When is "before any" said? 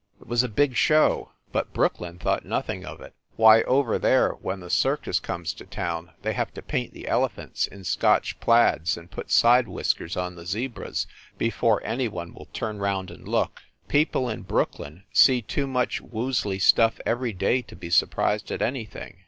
11.37-12.07